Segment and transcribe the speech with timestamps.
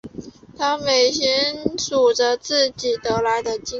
[0.57, 3.69] 他们每天数自己得来的金子。